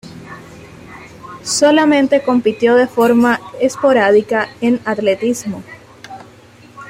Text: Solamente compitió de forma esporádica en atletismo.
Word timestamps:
Solamente 1.43 2.23
compitió 2.23 2.73
de 2.73 2.87
forma 2.87 3.39
esporádica 3.59 4.49
en 4.59 4.79
atletismo. 4.83 5.61